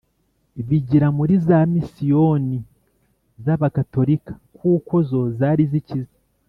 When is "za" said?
1.45-1.59